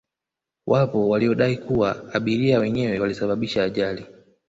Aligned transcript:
wapo 0.67 1.09
waliodai 1.09 1.57
kuwa 1.57 2.13
abiria 2.13 2.59
wenyewe 2.59 2.99
walisababisha 2.99 3.63
ajali 3.63 4.05